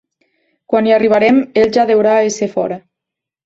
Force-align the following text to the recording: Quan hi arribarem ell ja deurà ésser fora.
Quan 0.73 0.87
hi 0.89 0.93
arribarem 0.95 1.39
ell 1.65 1.77
ja 1.77 1.87
deurà 1.93 2.19
ésser 2.33 2.51
fora. 2.59 2.83